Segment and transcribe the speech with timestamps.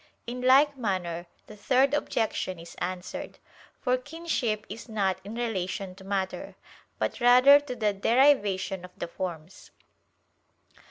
[0.25, 3.37] In like manner the third objection is answered.
[3.79, 6.55] For kinship is not in relation to matter,
[6.97, 9.69] but rather to the derivation of the forms.